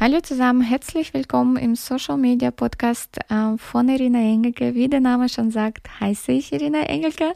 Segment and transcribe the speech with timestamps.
[0.00, 4.74] Hallo zusammen, herzlich willkommen im Social Media Podcast äh, von Irina Engelke.
[4.74, 7.34] Wie der Name schon sagt, heiße ich Irina Engelke.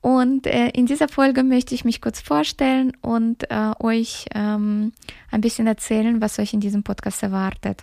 [0.00, 4.92] Und äh, in dieser Folge möchte ich mich kurz vorstellen und äh, euch ähm,
[5.30, 7.82] ein bisschen erzählen, was euch in diesem Podcast erwartet.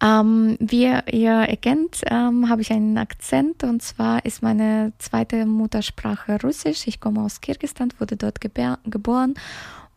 [0.00, 6.38] Ähm, wie ihr erkennt, ähm, habe ich einen Akzent und zwar ist meine zweite Muttersprache
[6.42, 6.86] Russisch.
[6.86, 9.34] Ich komme aus Kirgisistan, wurde dort geboren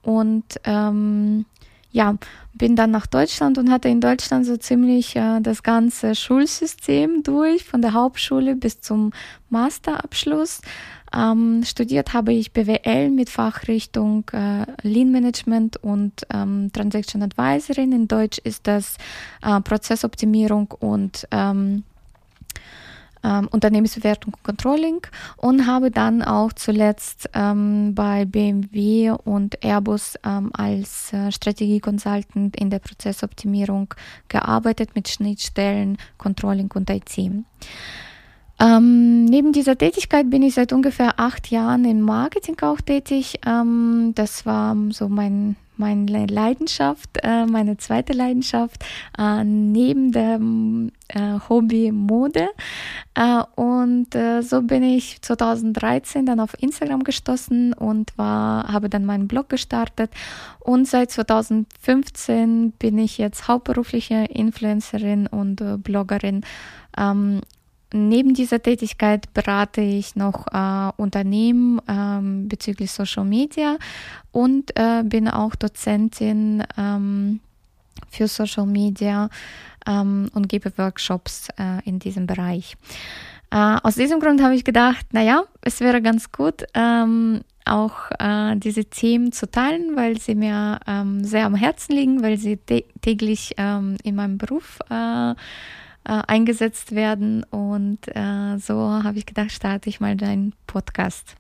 [0.01, 1.45] und ähm,
[1.91, 2.15] ja,
[2.53, 7.63] bin dann nach Deutschland und hatte in Deutschland so ziemlich äh, das ganze Schulsystem durch,
[7.63, 9.11] von der Hauptschule bis zum
[9.49, 10.61] Masterabschluss.
[11.13, 17.83] Ähm, studiert habe ich BWL mit Fachrichtung äh, Lean Management und ähm, Transaction Advisory.
[17.83, 18.95] In Deutsch ist das
[19.41, 21.83] äh, Prozessoptimierung und ähm,
[23.23, 25.01] ähm, Unternehmensbewertung und Controlling
[25.37, 32.69] und habe dann auch zuletzt ähm, bei BMW und Airbus ähm, als äh, Strategie-Consultant in
[32.69, 33.93] der Prozessoptimierung
[34.27, 37.17] gearbeitet mit Schnittstellen, Controlling und IT.
[38.59, 43.39] Ähm, neben dieser Tätigkeit bin ich seit ungefähr acht Jahren im Marketing auch tätig.
[43.45, 48.85] Ähm, das war so mein meine Leidenschaft, äh, meine zweite Leidenschaft
[49.17, 52.49] äh, neben dem äh, Hobby Mode.
[53.55, 54.07] Und
[54.41, 60.11] so bin ich 2013 dann auf Instagram gestoßen und war, habe dann meinen Blog gestartet.
[60.59, 66.45] Und seit 2015 bin ich jetzt hauptberufliche Influencerin und Bloggerin.
[67.93, 73.77] Neben dieser Tätigkeit berate ich noch äh, Unternehmen ähm, bezüglich Social Media
[74.31, 77.41] und äh, bin auch Dozentin ähm,
[78.09, 79.29] für Social Media
[79.85, 82.77] ähm, und gebe Workshops äh, in diesem Bereich.
[83.51, 88.55] Äh, aus diesem Grund habe ich gedacht, naja, es wäre ganz gut, ähm, auch äh,
[88.55, 93.53] diese Themen zu teilen, weil sie mir ähm, sehr am Herzen liegen, weil sie täglich
[93.57, 95.35] ähm, in meinem Beruf äh,
[96.03, 97.43] äh, eingesetzt werden.
[97.43, 101.35] Und äh, so habe ich gedacht, starte ich mal deinen Podcast.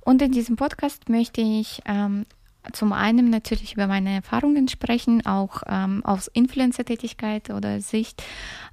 [0.00, 2.26] Und in diesem Podcast möchte ich ähm,
[2.72, 8.22] zum einen natürlich über meine Erfahrungen sprechen, auch ähm, aus Influencer-Tätigkeit oder Sicht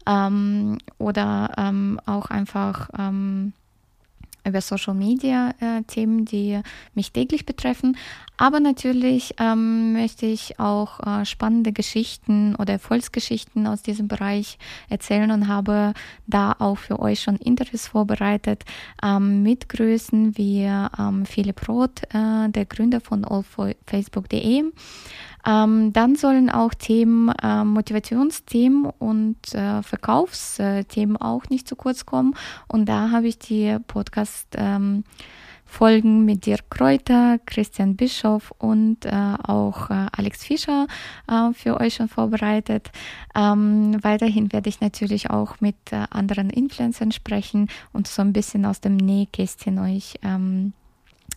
[0.05, 3.53] ähm, oder ähm, auch einfach ähm,
[4.45, 6.61] über Social Media äh, die
[6.95, 7.97] mich täglich betreffen.
[8.41, 14.57] Aber natürlich ähm, möchte ich auch äh, spannende Geschichten oder Erfolgsgeschichten aus diesem Bereich
[14.89, 15.93] erzählen und habe
[16.25, 18.63] da auch für euch schon Interviews vorbereitet
[19.03, 24.63] ähm, mit Größen wie ähm, Philipp Roth, äh, der Gründer von allfacebook.de.
[25.45, 32.33] Ähm, dann sollen auch Themen, äh, Motivationsthemen und äh, Verkaufsthemen auch nicht zu kurz kommen.
[32.67, 35.03] Und da habe ich die Podcast ähm,
[35.71, 39.09] Folgen mit Dirk Kräuter, Christian Bischoff und äh,
[39.41, 40.85] auch äh, Alex Fischer
[41.29, 42.91] äh, für euch schon vorbereitet.
[43.33, 48.65] Ähm, weiterhin werde ich natürlich auch mit äh, anderen Influencern sprechen und so ein bisschen
[48.65, 50.73] aus dem Nähkästchen euch ähm,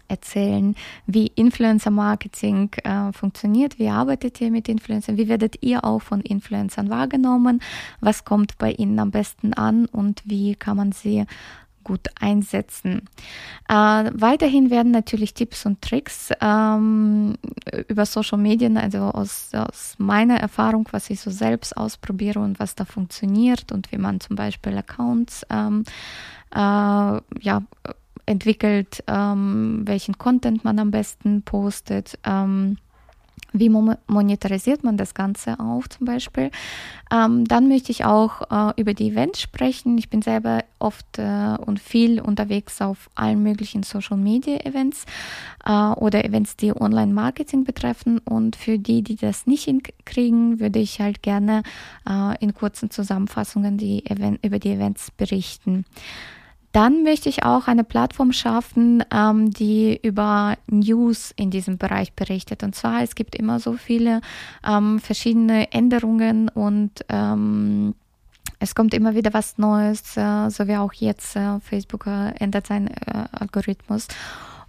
[0.09, 0.75] erzählen,
[1.07, 6.91] wie Influencer-Marketing äh, funktioniert, wie arbeitet ihr mit Influencern, wie werdet ihr auch von Influencern
[6.91, 7.63] wahrgenommen,
[8.01, 11.25] was kommt bei ihnen am besten an und wie kann man sie
[11.85, 13.03] gut einsetzen.
[13.69, 17.37] Äh, weiterhin werden natürlich Tipps und Tricks ähm,
[17.89, 22.75] über Social Medien, also aus, aus, meiner Erfahrung, was ich so selbst ausprobiere und was
[22.75, 25.85] da funktioniert und wie man zum Beispiel Accounts ähm,
[26.55, 27.63] äh, ja,
[28.27, 32.19] entwickelt, ähm, welchen Content man am besten postet.
[32.25, 32.79] Ähm,
[33.55, 36.51] wie monetarisiert man das Ganze auch zum Beispiel?
[37.13, 39.97] Ähm, dann möchte ich auch äh, über die Events sprechen.
[39.97, 45.07] Ich bin selber oft äh, und viel unterwegs auf allen möglichen Social Media Events
[45.65, 48.19] äh, oder Events, die Online-Marketing betreffen.
[48.19, 51.63] Und für die, die das nicht hinkriegen, würde ich halt gerne
[52.09, 54.05] äh, in kurzen Zusammenfassungen die
[54.43, 55.85] über die Events berichten.
[56.75, 62.65] Dann möchte ich auch eine Plattform schaffen, ähm, die über News in diesem Bereich berichtet.
[62.65, 64.21] Und zwar, es gibt immer so viele
[64.67, 67.95] ähm, verschiedene Änderungen und ähm,
[68.59, 72.67] es kommt immer wieder was Neues, äh, so wie auch jetzt äh, Facebook äh, ändert
[72.67, 74.09] seinen äh, Algorithmus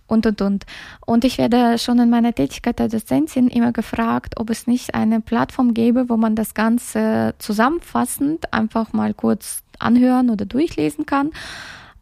[0.06, 0.68] und, und, und.
[1.08, 5.22] Und ich werde schon in meiner Tätigkeit als Dozentin immer gefragt, ob es nicht eine
[5.22, 11.32] Plattform gäbe, wo man das Ganze zusammenfassend einfach mal kurz anhören oder durchlesen kann.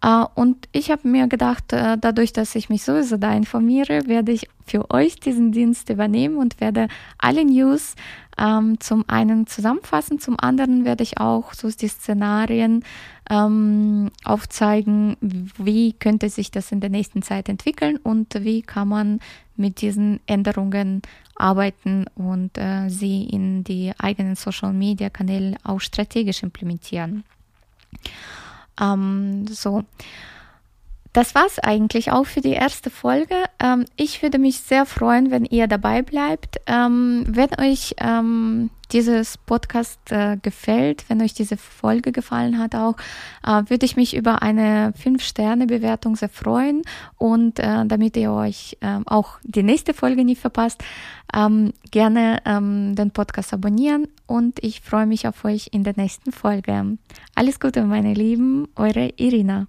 [0.06, 4.34] Uh, und ich habe mir gedacht, uh, dadurch, dass ich mich sowieso da informiere, werde
[4.34, 7.96] ich für euch diesen Dienst übernehmen und werde alle News
[8.38, 12.84] um, zum einen zusammenfassen, zum anderen werde ich auch so die Szenarien
[13.30, 19.20] um, aufzeigen, wie könnte sich das in der nächsten Zeit entwickeln und wie kann man
[19.56, 21.02] mit diesen Änderungen
[21.36, 27.24] arbeiten und äh, sie in die eigenen Social-Media-Kanäle auch strategisch implementieren.
[28.80, 29.84] Ähm, so.
[31.14, 33.36] Das war's eigentlich auch für die erste Folge.
[33.60, 36.60] Ähm, ich würde mich sehr freuen, wenn ihr dabei bleibt.
[36.66, 42.96] Ähm, wenn euch ähm, dieses Podcast äh, gefällt, wenn euch diese Folge gefallen hat auch,
[43.46, 46.82] äh, würde ich mich über eine 5-Sterne-Bewertung sehr freuen.
[47.18, 50.84] Und äh, damit ihr euch äh, auch die nächste Folge nicht verpasst,
[51.32, 56.32] ähm, gerne ähm, den Podcast abonnieren und ich freue mich auf euch in der nächsten
[56.32, 56.98] Folge.
[57.36, 59.68] Alles Gute, meine Lieben, eure Irina.